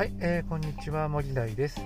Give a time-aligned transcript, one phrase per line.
[0.00, 1.78] はい、えー、こんにちは森大です、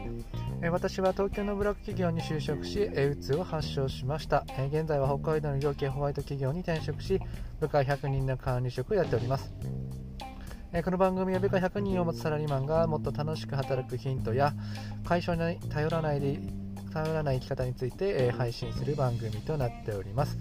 [0.62, 7.18] えー、私は東京のブラック企業に就職し、えー、うつを発症しました、えー、現在は北海道の養鶏ホワイト企業に転職し
[7.58, 9.52] 部下100人の管理職をやっております
[10.72, 14.54] えこの番組は部下100人を持つサラリーマンがもっと楽しく働くヒントや
[15.04, 16.38] 会社に頼らないで
[16.92, 20.38] 頼らない生き方について、え配信する番組となっております。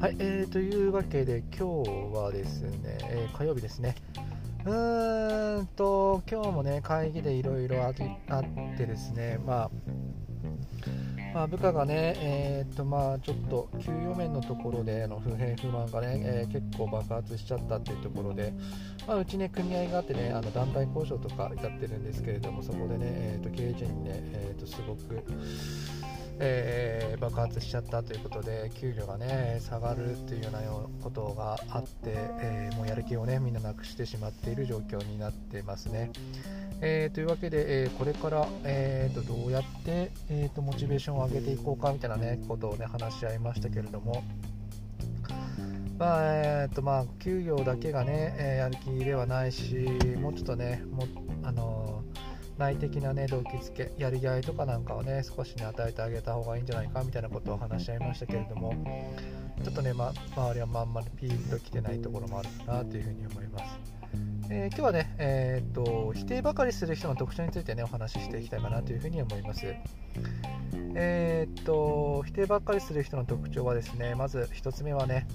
[0.00, 3.94] はい、えー、というわけで今日はですね、えー、火曜日ですね。
[4.64, 9.70] うーんと、今日もね、会議でいろいろあってですね、まあ、
[11.34, 18.54] まあ、部下がね、えーとまあ、ちょっと給与面のところでの不平不満がね、えー、結構爆発しちゃったっていうところで、
[19.06, 25.22] まあ、うちね、組合があってね、あの団体交渉とかやってるんですけれども、そこでね、えーと経営陣にね、えーとすごく、
[26.40, 30.60] えー、爆発しちゃったということで給料がね下がるっていうような
[31.02, 36.10] ことがあって、えー、もうやる気をねみんななくしてしまっている状況になってますね。
[36.80, 44.22] えー、というわけで、えこれから、えーと、どうやって、えーと、モチベーションを上げていこうかみたいな、ね、ことを、ね、話し合いましたけれども、
[45.98, 49.74] まあえーとまあ、給与だけがね、えやる気ではないし、
[50.20, 51.06] もうちょっとね、も
[51.44, 52.02] あの
[52.58, 58.74] 内的なね動機づけやりがいとかなんかをね少しね与えてあげた方がいいんじゃないかみたいなことを話し合いましたけれども
[59.62, 63.64] ちょっとね、ま、周りはまんまりピーンと来てないところもあるかなというふうに思います、
[64.50, 69.66] えー、今日はね、えー、っと否定ばかりする人の特徴についてねお話ししていきたいかなというふうに思います。
[70.96, 75.26] えー、っと否定ばっかりする人の特徴はですねまず1つ目はね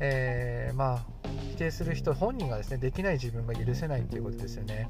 [0.00, 1.06] え、まあ
[1.52, 4.88] 否定する人本人がですねできない自分が許せないということですよね。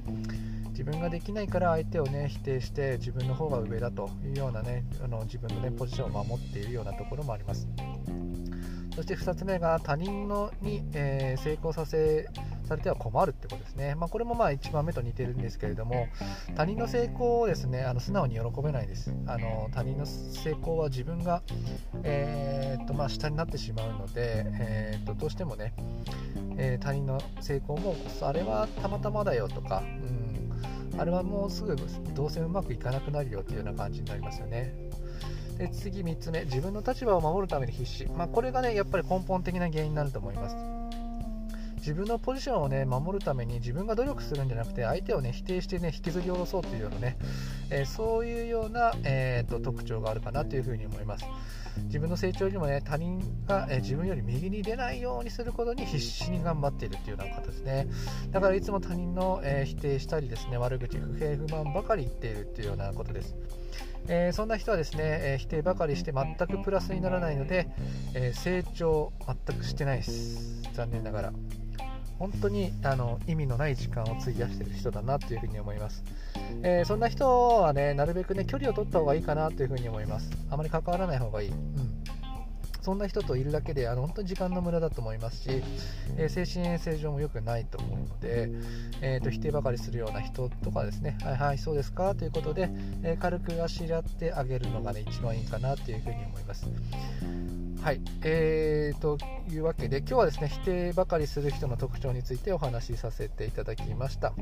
[0.80, 7.68] 自分ができないから相手をね否定して自分の方が上だというようなねあの自分のねポジションを守っているようなところもあります。
[8.96, 12.28] そして2つ目が他人のに、えー、成功させ
[12.64, 16.08] されては困るってことですね、まあ、これもまあ1番目と似てるんですけれども
[16.56, 19.14] 他人の成功をですねあの素直に喜べないです。
[19.26, 21.42] あの他人の成功は自分が、
[22.04, 25.74] えー、っとまあ、下になってしまうので、えー、っとどうしてもね、
[26.56, 30.29] え他人の成功もあれはたまたまだよとか、うん、
[30.98, 31.76] あれはもうすぐ
[32.14, 34.74] どうせうまくいかなくなるよっていうような感じになりますよね。
[35.58, 36.44] で次3つ目。
[36.44, 40.79] 自分の立場を守るために必死、まあ、これがねやっぱり根本的な原因になると思います。
[41.80, 47.16] 自分のポジションをね守るために自分が努力するんじゃなくて相手をね否定してね引きずり下ろそうというようなね、
[47.70, 51.24] えー、そういうような、えーと、特徴があるかなというふに思います。
[51.84, 57.86] 自分の成長よりもね他人が、えー、自分より右に出ないようにすることに必死に頑張っているというような方ですね。
[58.30, 63.34] だからいつも他人の、えー、否定したりですね悪口不平不満ばかり言っているというようなことです。
[64.08, 67.68] えー、そんな人はですね、えー、否定ばかりして全くプラスにならないので、
[68.14, 69.12] えー、成長
[69.46, 70.62] 全くしてないです。
[70.72, 71.32] 残念ながら。
[72.20, 76.04] 本当にあの意味のない時間を費やしている人だなというふに思います、
[76.62, 80.30] えー、そんな人はねなるべくね距離を取った方がいいかなというふに思います。
[80.50, 81.99] あまり関わらない方がいい、うん。
[82.82, 85.62] そんな人といるだけであの本当に時間の無駄だと思いますし、
[86.16, 88.50] えー、精神衛生上も良くないと思うので、
[89.00, 92.14] えーと、否定ばかりするような人とかですね、はいはい、そうですか？
[92.14, 92.70] ということで、
[93.02, 96.66] えー、軽くあしらってあげるのが、ね、一番いいかなというふうに思います。
[97.82, 99.16] はい、えー、と
[99.50, 104.34] いうわけで今日はですね否定ばかりする人の特徴についてお話しさせていただきました。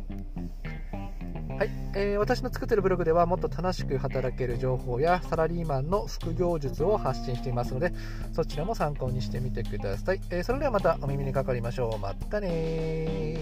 [1.58, 7.92] はい、えー、私の作ってるブログではもっと楽しく働ける情報やサラリーマンの副業術を発信していますので
[8.32, 11.98] そちらも参考にしてみてください、えー、それではまたお耳にかかりましょう。
[11.98, 13.38] またね